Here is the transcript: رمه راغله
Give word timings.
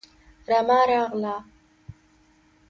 رمه 0.47 0.79
راغله 0.89 1.35